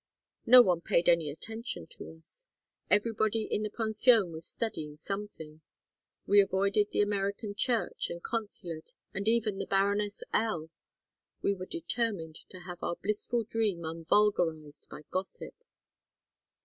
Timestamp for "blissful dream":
12.95-13.85